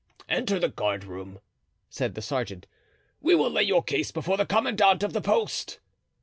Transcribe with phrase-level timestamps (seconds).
[0.27, 1.39] "Enter the guardroom,"
[1.87, 2.65] said the sergeant;
[3.21, 5.79] "we will lay your case before the commandant of the post."